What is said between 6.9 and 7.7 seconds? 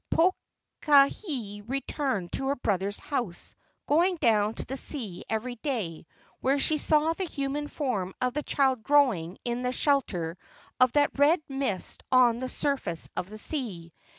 the human